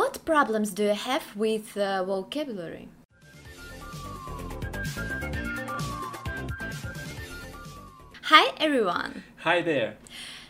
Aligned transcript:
What 0.00 0.24
problems 0.24 0.70
do 0.70 0.84
you 0.84 0.94
have 0.94 1.36
with 1.36 1.76
uh, 1.76 2.02
vocabulary? 2.04 2.88
Hi 8.22 8.54
everyone! 8.56 9.24
Hi 9.40 9.60
there. 9.60 9.98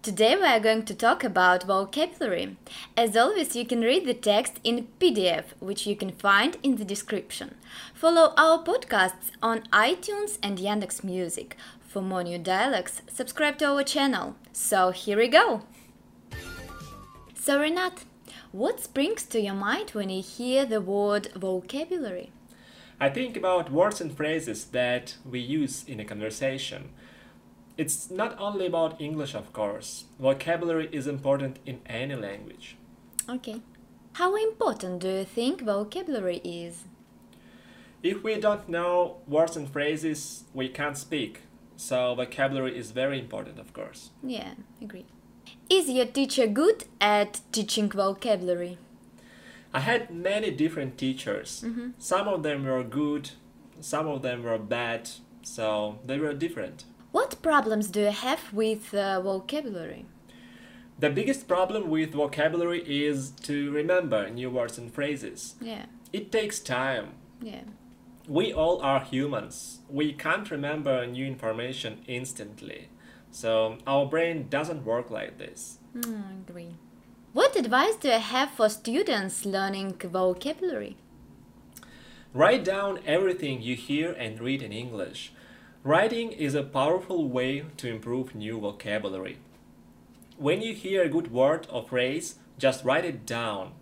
Today 0.00 0.36
we 0.36 0.44
are 0.44 0.60
going 0.60 0.84
to 0.84 0.94
talk 0.94 1.24
about 1.24 1.64
vocabulary. 1.64 2.56
As 2.96 3.16
always, 3.16 3.56
you 3.56 3.66
can 3.66 3.80
read 3.80 4.06
the 4.06 4.14
text 4.14 4.60
in 4.62 4.86
PDF, 5.00 5.46
which 5.58 5.88
you 5.88 5.96
can 5.96 6.12
find 6.12 6.56
in 6.62 6.76
the 6.76 6.84
description. 6.84 7.56
Follow 7.94 8.34
our 8.36 8.62
podcasts 8.62 9.32
on 9.42 9.62
iTunes 9.72 10.38
and 10.40 10.58
Yandex 10.58 11.02
Music. 11.02 11.56
For 11.88 12.00
more 12.00 12.22
new 12.22 12.38
dialects, 12.38 13.02
subscribe 13.08 13.58
to 13.58 13.66
our 13.72 13.82
channel. 13.82 14.36
So 14.52 14.92
here 14.92 15.18
we 15.18 15.26
go. 15.26 15.62
So 17.34 17.58
Renat, 17.58 18.04
what 18.52 18.80
springs 18.80 19.24
to 19.24 19.40
your 19.40 19.54
mind 19.54 19.90
when 19.90 20.10
you 20.10 20.22
hear 20.22 20.66
the 20.66 20.80
word 20.80 21.28
vocabulary? 21.34 22.30
I 23.00 23.08
think 23.08 23.36
about 23.36 23.72
words 23.72 24.00
and 24.00 24.14
phrases 24.14 24.66
that 24.66 25.16
we 25.28 25.40
use 25.40 25.84
in 25.88 25.98
a 25.98 26.04
conversation. 26.04 26.90
It's 27.78 28.10
not 28.10 28.38
only 28.38 28.66
about 28.66 29.00
English, 29.00 29.34
of 29.34 29.52
course. 29.52 30.04
Vocabulary 30.20 30.88
is 30.92 31.06
important 31.06 31.58
in 31.64 31.80
any 31.86 32.14
language. 32.14 32.76
Okay. 33.28 33.62
How 34.12 34.36
important 34.36 35.00
do 35.00 35.08
you 35.08 35.24
think 35.24 35.62
vocabulary 35.62 36.42
is? 36.44 36.84
If 38.02 38.22
we 38.22 38.38
don't 38.38 38.68
know 38.68 39.16
words 39.26 39.56
and 39.56 39.68
phrases, 39.68 40.44
we 40.52 40.68
can't 40.68 40.98
speak. 40.98 41.40
So, 41.76 42.14
vocabulary 42.14 42.76
is 42.76 42.90
very 42.90 43.18
important, 43.18 43.58
of 43.58 43.72
course. 43.72 44.10
Yeah, 44.22 44.54
agree. 44.82 45.06
Is 45.70 45.88
your 45.88 46.06
teacher 46.06 46.46
good 46.46 46.84
at 47.00 47.40
teaching 47.52 47.88
vocabulary? 47.90 48.78
I 49.74 49.80
had 49.80 50.10
many 50.10 50.50
different 50.50 50.98
teachers. 50.98 51.64
Some 51.98 52.28
of 52.28 52.42
them 52.42 52.64
were 52.64 52.84
good, 52.84 53.30
some 53.80 54.06
of 54.06 54.20
them 54.22 54.42
were 54.42 54.58
bad, 54.58 55.08
so 55.42 55.98
they 56.04 56.18
were 56.18 56.34
different. 56.34 56.84
What 57.10 57.40
problems 57.42 57.88
do 57.88 58.00
you 58.00 58.10
have 58.10 58.52
with 58.52 58.92
uh, 58.94 59.20
vocabulary? 59.22 60.04
The 60.98 61.10
biggest 61.10 61.48
problem 61.48 61.88
with 61.90 62.12
vocabulary 62.12 62.82
is 62.86 63.30
to 63.42 63.70
remember 63.70 64.28
new 64.30 64.50
words 64.50 64.78
and 64.78 64.92
phrases. 64.92 65.54
Yeah, 65.60 65.86
It 66.12 66.30
takes 66.30 66.60
time. 66.60 67.12
yeah. 67.42 67.62
We 68.28 68.52
all 68.52 68.80
are 68.82 69.00
humans. 69.00 69.80
We 69.90 70.12
can't 70.12 70.48
remember 70.48 71.04
new 71.06 71.26
information 71.26 72.04
instantly. 72.06 72.88
So 73.32 73.78
our 73.86 74.06
brain 74.06 74.46
doesn't 74.48 74.84
work 74.84 75.10
like 75.10 75.38
this. 75.38 75.78
Mm, 75.96 76.48
agree. 76.48 76.76
What 77.32 77.56
advice 77.56 77.96
do 77.96 78.08
you 78.08 78.18
have 78.18 78.50
for 78.50 78.68
students 78.68 79.46
learning 79.46 79.94
vocabulary? 80.04 80.96
Write 82.34 82.62
down 82.62 83.00
everything 83.06 83.62
you 83.62 83.74
hear 83.74 84.12
and 84.12 84.38
read 84.38 84.62
in 84.62 84.70
English. 84.72 85.32
Writing 85.82 86.30
is 86.30 86.54
a 86.54 86.62
powerful 86.62 87.26
way 87.28 87.64
to 87.78 87.88
improve 87.88 88.34
new 88.34 88.60
vocabulary. 88.60 89.38
When 90.36 90.60
you 90.60 90.74
hear 90.74 91.02
a 91.02 91.08
good 91.08 91.32
word 91.32 91.66
or 91.70 91.82
phrase, 91.82 92.36
just 92.58 92.84
write 92.84 93.04
it 93.06 93.24
down. 93.24 93.72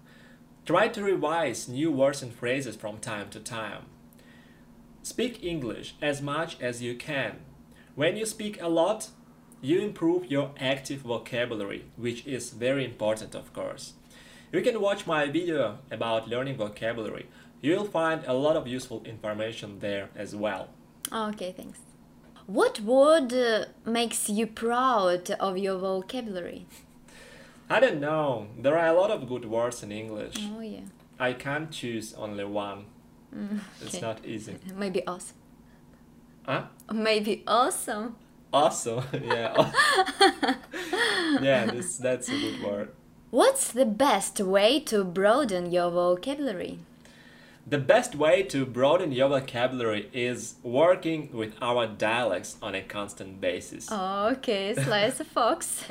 Try 0.64 0.88
to 0.88 1.02
revise 1.02 1.68
new 1.68 1.90
words 1.90 2.22
and 2.22 2.32
phrases 2.32 2.76
from 2.76 2.98
time 2.98 3.30
to 3.30 3.40
time. 3.40 3.86
Speak 5.02 5.42
English 5.42 5.94
as 6.00 6.22
much 6.22 6.60
as 6.60 6.82
you 6.82 6.94
can. 6.94 7.40
When 7.96 8.16
you 8.16 8.24
speak 8.24 8.60
a 8.62 8.68
lot, 8.68 9.08
you 9.60 9.80
improve 9.80 10.30
your 10.30 10.52
active 10.58 11.00
vocabulary, 11.00 11.84
which 11.96 12.26
is 12.26 12.50
very 12.50 12.84
important, 12.84 13.34
of 13.34 13.52
course. 13.52 13.94
You 14.52 14.62
can 14.62 14.80
watch 14.80 15.06
my 15.06 15.26
video 15.26 15.78
about 15.90 16.28
learning 16.28 16.56
vocabulary. 16.56 17.26
You'll 17.60 17.84
find 17.84 18.24
a 18.26 18.32
lot 18.32 18.56
of 18.56 18.66
useful 18.66 19.02
information 19.04 19.78
there 19.80 20.08
as 20.16 20.34
well. 20.34 20.68
Okay, 21.12 21.52
thanks. 21.56 21.78
What 22.46 22.80
word 22.80 23.32
uh, 23.32 23.66
makes 23.84 24.28
you 24.28 24.46
proud 24.46 25.30
of 25.38 25.56
your 25.58 25.78
vocabulary? 25.78 26.66
I 27.68 27.78
don't 27.78 28.00
know, 28.00 28.48
there 28.58 28.76
are 28.76 28.88
a 28.88 28.92
lot 28.92 29.10
of 29.12 29.28
good 29.28 29.44
words 29.44 29.82
in 29.82 29.92
English. 29.92 30.34
Oh, 30.38 30.60
yeah. 30.60 30.80
I 31.20 31.34
can't 31.34 31.70
choose 31.70 32.14
only 32.14 32.44
one. 32.44 32.86
It's 33.80 33.94
okay. 33.94 34.00
not 34.00 34.24
easy. 34.24 34.56
Maybe 34.74 35.06
awesome. 35.06 35.36
Huh? 36.42 36.64
Maybe 36.92 37.44
awesome. 37.46 38.16
Awesome. 38.52 39.04
yeah. 39.12 39.72
yeah, 41.40 41.66
this 41.66 41.96
that's 41.98 42.28
a 42.28 42.32
good 42.32 42.62
word. 42.62 42.88
What's 43.30 43.70
the 43.70 43.86
best 43.86 44.40
way 44.40 44.80
to 44.80 45.04
broaden 45.04 45.70
your 45.70 45.90
vocabulary? 45.90 46.80
The 47.66 47.78
best 47.78 48.16
way 48.16 48.42
to 48.44 48.66
broaden 48.66 49.12
your 49.12 49.28
vocabulary 49.28 50.08
is 50.12 50.56
working 50.64 51.30
with 51.32 51.54
our 51.62 51.86
dialects 51.86 52.56
on 52.60 52.74
a 52.74 52.82
constant 52.82 53.40
basis. 53.40 53.92
Okay, 53.92 54.74
slice 54.74 55.20
a 55.20 55.24
fox. 55.24 55.84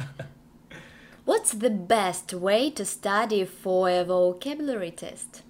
What's 1.25 1.52
the 1.52 1.69
best 1.69 2.34
way 2.34 2.72
to 2.72 2.84
study 2.84 3.46
for 3.46 3.90
a 3.90 4.03
vocabulary 4.03 4.92
test? 4.92 5.44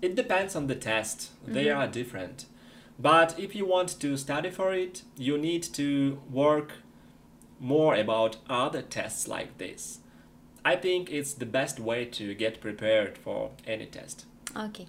It 0.00 0.14
depends 0.14 0.56
on 0.56 0.68
the 0.68 0.76
test. 0.76 1.30
They 1.46 1.66
mm-hmm. 1.66 1.78
are 1.78 1.86
different. 1.88 2.46
But 3.00 3.38
if 3.38 3.54
you 3.54 3.64
want 3.64 3.98
to 4.00 4.16
study 4.16 4.50
for 4.50 4.74
it, 4.74 5.02
you 5.16 5.38
need 5.38 5.62
to 5.74 6.20
work 6.30 6.72
more 7.58 7.94
about 7.94 8.36
other 8.48 8.82
tests 8.82 9.26
like 9.26 9.56
this. 9.56 10.00
I 10.64 10.76
think 10.76 11.10
it's 11.10 11.32
the 11.32 11.46
best 11.46 11.80
way 11.80 12.04
to 12.04 12.34
get 12.34 12.60
prepared 12.60 13.16
for 13.16 13.52
any 13.66 13.86
test. 13.86 14.26
Okay. 14.54 14.86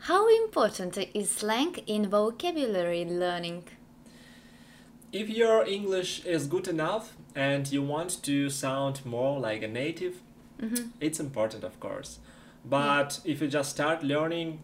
How 0.00 0.28
important 0.44 0.98
is 1.14 1.30
slang 1.30 1.76
in 1.86 2.08
vocabulary 2.10 3.04
learning? 3.06 3.64
If 5.12 5.30
your 5.30 5.64
English 5.66 6.24
is 6.24 6.46
good 6.46 6.68
enough 6.68 7.16
and 7.34 7.70
you 7.72 7.82
want 7.82 8.22
to 8.24 8.50
sound 8.50 9.04
more 9.04 9.40
like 9.40 9.62
a 9.62 9.68
native, 9.68 10.20
mm-hmm. 10.60 10.88
it's 11.00 11.20
important, 11.20 11.64
of 11.64 11.80
course. 11.80 12.18
But 12.64 13.20
if 13.24 13.40
you 13.40 13.48
just 13.48 13.70
start 13.70 14.02
learning, 14.02 14.60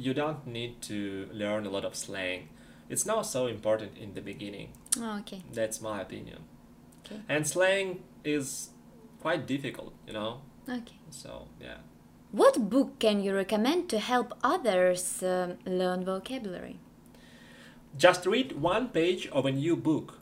you 0.00 0.14
don't 0.14 0.46
need 0.46 0.80
to 0.82 1.28
learn 1.32 1.66
a 1.66 1.70
lot 1.70 1.84
of 1.84 1.94
slang. 1.94 2.48
It's 2.88 3.06
not 3.06 3.22
so 3.22 3.46
important 3.46 3.96
in 3.98 4.14
the 4.14 4.20
beginning. 4.20 4.72
Oh, 4.98 5.18
okay. 5.20 5.42
That's 5.52 5.80
my 5.80 6.00
opinion. 6.00 6.38
Okay. 7.04 7.20
And 7.28 7.46
slang 7.46 8.02
is 8.24 8.70
quite 9.20 9.46
difficult, 9.46 9.92
you 10.06 10.12
know? 10.12 10.40
Okay. 10.68 10.98
So, 11.10 11.48
yeah. 11.60 11.78
What 12.32 12.70
book 12.70 12.98
can 12.98 13.22
you 13.22 13.34
recommend 13.34 13.88
to 13.90 13.98
help 13.98 14.34
others 14.42 15.22
um, 15.22 15.58
learn 15.66 16.04
vocabulary? 16.04 16.78
Just 17.96 18.24
read 18.24 18.52
one 18.52 18.88
page 18.88 19.26
of 19.28 19.46
a 19.46 19.52
new 19.52 19.76
book. 19.76 20.18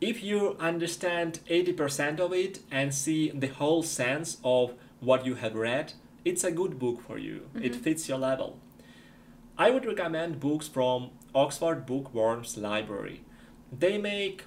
If 0.00 0.22
you 0.22 0.56
understand 0.58 1.40
80% 1.48 2.20
of 2.20 2.32
it 2.32 2.60
and 2.70 2.94
see 2.94 3.30
the 3.30 3.48
whole 3.48 3.82
sense 3.82 4.38
of 4.44 4.74
what 5.00 5.26
you 5.26 5.34
have 5.36 5.54
read, 5.54 5.94
it's 6.24 6.44
a 6.44 6.52
good 6.52 6.78
book 6.78 7.00
for 7.00 7.18
you. 7.18 7.48
It 7.54 7.74
fits 7.74 8.08
your 8.08 8.18
level. 8.18 8.58
I 9.58 9.70
would 9.70 9.84
recommend 9.84 10.40
books 10.40 10.66
from 10.66 11.10
Oxford 11.34 11.84
Bookworms 11.86 12.56
Library. 12.56 13.22
They 13.70 13.98
make 13.98 14.44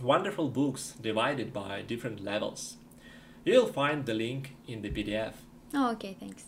wonderful 0.00 0.48
books 0.48 0.94
divided 1.00 1.52
by 1.52 1.82
different 1.82 2.22
levels. 2.22 2.76
You'll 3.44 3.66
find 3.66 4.06
the 4.06 4.14
link 4.14 4.56
in 4.66 4.82
the 4.82 4.90
PDF. 4.90 5.34
Oh, 5.74 5.92
okay, 5.92 6.16
thanks. 6.18 6.44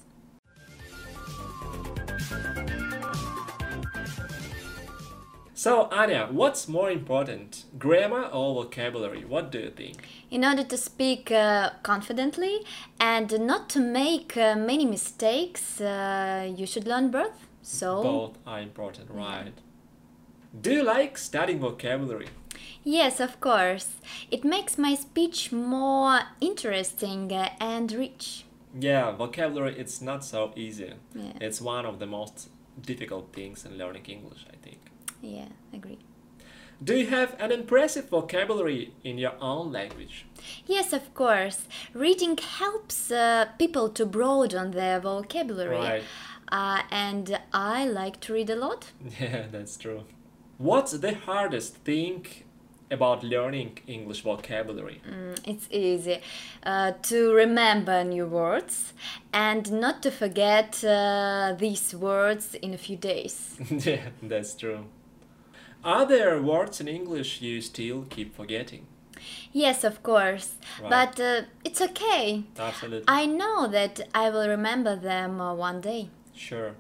So, 5.67 5.89
Anya, 5.91 6.29
what's 6.31 6.69
more 6.69 6.93
important, 6.93 7.65
grammar 7.77 8.27
or 8.33 8.55
vocabulary? 8.55 9.25
What 9.25 9.51
do 9.51 9.59
you 9.59 9.71
think? 9.71 9.97
In 10.31 10.45
order 10.45 10.63
to 10.63 10.77
speak 10.77 11.33
uh, 11.33 11.71
confidently 11.83 12.65
and 13.01 13.41
not 13.41 13.69
to 13.71 13.81
make 13.81 14.37
uh, 14.37 14.55
many 14.55 14.85
mistakes, 14.85 15.81
uh, 15.81 16.49
you 16.57 16.67
should 16.67 16.87
learn 16.87 17.11
both. 17.11 17.49
So, 17.63 18.01
Both 18.01 18.39
are 18.47 18.61
important, 18.61 19.11
right? 19.11 19.55
Do 20.61 20.73
you 20.73 20.85
like 20.85 21.19
studying 21.19 21.59
vocabulary? 21.59 22.29
yes, 22.85 23.19
of 23.19 23.41
course, 23.41 23.89
it 24.31 24.45
makes 24.45 24.79
my 24.79 24.95
speech 24.95 25.51
more 25.51 26.21
interesting 26.41 27.33
uh, 27.33 27.49
and 27.59 27.91
rich. 27.91 28.45
Yeah, 28.79 29.11
vocabulary 29.11 29.75
it's 29.77 30.01
not 30.01 30.25
so 30.25 30.53
easy. 30.55 30.93
Yeah. 31.13 31.33
It's 31.41 31.61
one 31.61 31.87
of 31.87 31.99
the 31.99 32.07
most 32.07 32.51
difficult 32.81 33.33
things 33.33 33.65
in 33.65 33.77
learning 33.77 34.05
English, 34.05 34.47
I 34.49 34.55
think. 34.63 34.86
Yeah, 35.23 35.49
I 35.73 35.77
agree. 35.77 35.99
Do 36.83 36.95
you 36.95 37.07
have 37.07 37.35
an 37.41 37.53
impressive 37.53 38.11
vocabulary 38.11 38.93
in 39.03 39.17
your 39.17 39.33
own 39.41 39.73
language? 39.73 40.27
Yes, 40.67 40.93
of 40.93 41.15
course. 41.15 41.63
Reading 41.95 42.37
helps 42.37 43.11
uh, 43.11 43.47
people 43.59 43.89
to 43.91 44.05
broaden 44.05 44.73
their 44.73 45.01
vocabulary. 45.01 45.77
Right. 45.77 46.03
Uh, 46.53 46.83
and 46.91 47.39
I 47.53 47.87
like 47.87 48.21
to 48.21 48.35
read 48.35 48.51
a 48.51 48.57
lot. 48.57 48.93
Yeah, 49.21 49.47
that's 49.51 49.77
true. 49.79 50.05
What's 50.59 50.93
the 50.93 51.15
hardest 51.15 51.77
thing 51.77 52.27
about 52.91 53.25
learning 53.25 53.79
English 53.87 54.23
vocabulary? 54.23 55.01
Mm, 55.11 55.39
it's 55.45 55.67
easy 55.71 56.21
uh, 56.63 56.93
to 57.03 57.33
remember 57.33 58.05
new 58.05 58.27
words 58.27 58.93
and 59.33 59.73
not 59.73 60.03
to 60.03 60.11
forget 60.11 60.85
uh, 60.85 61.55
these 61.59 61.95
words 61.95 62.55
in 62.55 62.75
a 62.75 62.79
few 62.79 62.97
days. 62.97 63.57
yeah, 63.71 64.09
that's 64.23 64.55
true. 64.55 64.85
Are 65.87 66.05
there 66.05 66.43
words 66.43 66.81
in 66.81 66.89
English 66.89 67.41
you 67.41 67.61
still 67.61 68.07
keep 68.11 68.35
forgetting? 68.35 68.89
Yes, 69.53 69.85
of 69.85 70.03
course, 70.03 70.55
Right. 70.83 70.91
but 70.91 71.21
uh, 71.21 71.43
it's 71.65 71.81
okay. 71.81 72.43
Absolutely. 72.59 73.05
I 73.07 73.25
know 73.27 73.69
that 73.69 74.01
I 74.13 74.31
will 74.31 74.49
remember 74.49 74.97
them 74.97 75.41
uh, 75.41 75.55
one 75.55 75.81
day. 75.81 76.09
Sure. 76.35 76.75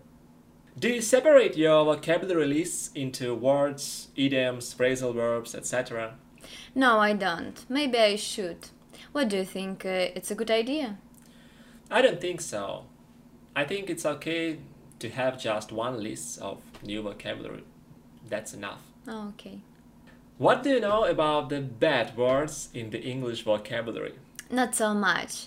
Do 0.76 0.88
you 0.88 1.00
separate 1.00 1.56
your 1.56 1.84
vocabulary 1.84 2.46
lists 2.48 2.90
into 2.96 3.32
words, 3.36 4.08
idioms, 4.16 4.74
phrasal 4.74 5.14
verbs, 5.14 5.54
etc.? 5.54 6.14
No, 6.74 6.98
I 6.98 7.12
don't. 7.12 7.64
Maybe 7.68 7.98
I 7.98 8.16
should. 8.16 8.70
What 9.12 9.28
do 9.28 9.36
you 9.36 9.44
think? 9.44 9.86
Uh, 9.86 10.10
it's 10.16 10.32
a 10.32 10.34
good 10.34 10.50
idea? 10.50 10.98
I 11.92 12.02
don't 12.02 12.20
think 12.20 12.40
so. 12.40 12.86
I 13.54 13.62
think 13.62 13.88
it's 13.88 14.04
okay 14.04 14.58
to 14.98 15.08
have 15.10 15.38
just 15.40 15.70
one 15.70 16.02
list 16.02 16.40
of 16.40 16.60
new 16.82 17.02
vocabulary. 17.02 17.62
That's 18.28 18.52
enough. 18.52 18.82
Oh, 19.08 19.28
okay. 19.28 19.60
What 20.38 20.62
do 20.62 20.70
you 20.70 20.80
know 20.80 21.04
about 21.04 21.48
the 21.48 21.60
bad 21.60 22.16
words 22.16 22.68
in 22.74 22.90
the 22.90 23.00
English 23.00 23.42
vocabulary? 23.44 24.14
Not 24.50 24.74
so 24.74 24.94
much. 24.94 25.46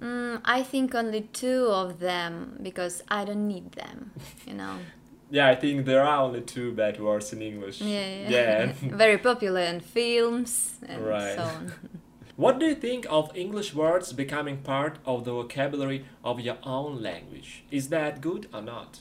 Mm, 0.00 0.40
I 0.44 0.62
think 0.62 0.94
only 0.94 1.22
two 1.22 1.66
of 1.70 1.98
them 1.98 2.58
because 2.62 3.02
I 3.08 3.24
don't 3.24 3.48
need 3.48 3.72
them, 3.72 4.12
you 4.46 4.54
know. 4.54 4.78
Yeah, 5.30 5.48
I 5.50 5.56
think 5.56 5.84
there 5.84 6.02
are 6.02 6.22
only 6.24 6.40
two 6.40 6.72
bad 6.72 6.98
words 6.98 7.34
in 7.34 7.42
English. 7.42 7.82
Yeah, 7.82 8.30
Yeah. 8.30 8.72
Very 8.82 9.18
popular 9.18 9.60
in 9.60 9.80
films 9.80 10.76
and 10.88 11.04
Right. 11.06 11.36
so 11.36 11.42
on. 11.42 11.72
what 12.36 12.58
do 12.58 12.64
you 12.64 12.74
think 12.74 13.06
of 13.10 13.30
English 13.36 13.74
words 13.74 14.14
becoming 14.14 14.56
part 14.62 14.96
of 15.04 15.24
the 15.26 15.32
vocabulary 15.32 16.06
of 16.24 16.40
your 16.40 16.56
own 16.62 17.02
language? 17.02 17.64
Is 17.70 17.90
that 17.90 18.22
good 18.22 18.46
or 18.54 18.62
not? 18.62 19.00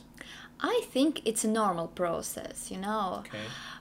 I 0.59 0.81
think 0.91 1.21
it's 1.25 1.43
a 1.43 1.47
normal 1.47 1.87
process, 1.87 2.71
you 2.71 2.77
know. 2.77 3.23
Okay. 3.27 3.37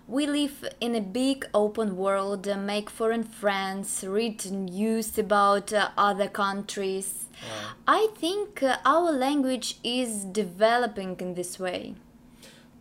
We 0.09 0.27
live 0.27 0.69
in 0.81 0.95
a 0.95 1.01
big 1.01 1.47
open 1.53 1.97
world, 1.97 2.47
uh, 2.47 2.57
make 2.57 2.91
foreign 2.91 3.25
friends, 3.25 4.05
read 4.07 4.45
news 4.51 5.19
about 5.19 5.73
uh, 5.73 5.89
other 5.97 6.29
countries. 6.29 7.25
Wow. 7.43 7.71
I 7.89 8.09
think 8.17 8.63
uh, 8.63 8.77
our 8.85 9.11
language 9.11 9.79
is 9.83 10.25
developing 10.25 11.17
in 11.21 11.35
this 11.35 11.59
way. 11.59 11.95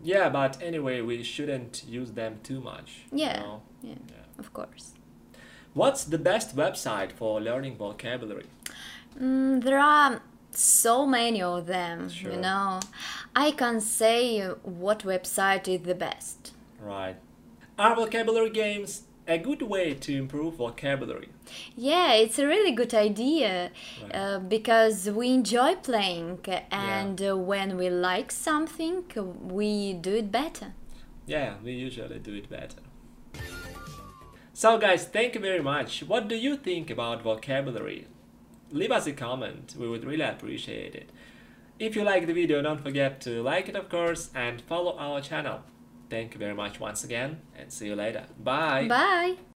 Yeah, 0.03 0.29
but 0.29 0.61
anyway, 0.61 1.01
we 1.01 1.23
shouldn't 1.23 1.83
use 1.87 2.11
them 2.11 2.39
too 2.43 2.59
much. 2.61 3.05
you 3.11 3.19
Yeah. 3.25 3.39
know? 3.39 3.61
Yeah, 3.81 3.95
Yeah. 4.09 4.39
of 4.39 4.53
course. 4.53 4.93
What's 5.73 6.03
the 6.03 6.17
best 6.19 6.55
website 6.55 7.11
for 7.11 7.41
learning 7.41 7.77
vocabulary? 7.77 8.45
Mm, 9.19 9.63
there 9.63 9.79
are 9.79 10.21
so 10.57 11.05
many 11.05 11.41
of 11.41 11.65
them, 11.67 12.09
Sure. 12.09 12.31
you 12.31 12.37
know. 12.37 12.79
I 13.35 13.51
can't 13.51 13.83
say 13.83 14.41
what 14.63 14.99
website 15.03 15.67
is 15.67 15.81
the 15.81 15.95
best. 15.95 16.53
Right. 16.79 17.15
Are 17.77 17.95
vocabulary 17.95 18.49
games 18.51 19.03
a 19.27 19.37
good 19.37 19.61
way 19.63 19.93
to 19.95 20.15
improve 20.15 20.55
vocabulary? 20.55 21.29
Yeah, 21.75 22.13
it's 22.13 22.39
a 22.39 22.47
really 22.47 22.71
good 22.71 22.93
idea 22.93 23.71
Right. 24.01 24.15
uh, 24.15 24.39
because 24.39 25.09
we 25.09 25.29
enjoy 25.33 25.75
playing, 25.75 26.39
and 26.71 27.21
uh, 27.21 27.35
when 27.37 27.77
we 27.77 27.89
like 27.89 28.31
something, 28.31 29.03
we 29.59 29.93
do 29.93 30.15
it 30.15 30.31
better. 30.31 30.73
Yeah, 31.27 31.55
we 31.63 31.71
usually 31.73 32.19
do 32.19 32.33
it 32.35 32.49
better. 32.49 32.77
So, 34.53 34.77
guys, 34.77 35.05
thank 35.05 35.35
you 35.35 35.41
very 35.41 35.61
much. 35.61 36.03
What 36.07 36.27
do 36.27 36.35
you 36.35 36.55
think 36.55 36.89
about 36.89 37.21
vocabulary? 37.23 38.07
Leave 38.75 38.91
us 38.91 39.07
a 39.07 39.13
comment, 39.13 39.73
we 39.79 39.87
would 39.87 40.03
really 40.03 40.25
appreciate 40.25 40.95
it. 40.95 41.09
If 41.79 41.95
you 41.95 42.03
like 42.03 42.27
the 42.27 42.33
video, 42.33 42.61
don't 42.61 42.83
forget 42.83 43.21
to 43.21 43.41
like 43.41 43.69
it, 43.69 43.75
of 43.77 43.87
course, 43.87 44.29
and 44.35 44.61
follow 44.61 44.97
our 44.97 45.21
channel. 45.21 45.61
Thank 46.09 46.33
you 46.33 46.39
very 46.39 46.53
much 46.53 46.77
once 46.77 47.05
again, 47.05 47.39
and 47.57 47.71
see 47.71 47.85
you 47.87 47.95
later. 47.95 48.25
Bye. 48.37 48.89
Bye! 48.89 49.54